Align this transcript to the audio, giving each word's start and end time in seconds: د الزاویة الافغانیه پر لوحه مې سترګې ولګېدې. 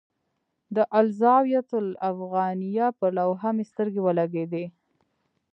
د 0.75 0.77
الزاویة 0.99 1.69
الافغانیه 1.83 2.87
پر 2.99 3.09
لوحه 3.17 3.49
مې 3.55 3.63
سترګې 3.71 4.01
ولګېدې. 4.03 4.65